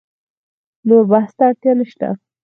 [0.87, 2.07] نور بحث ته اړتیا نشته.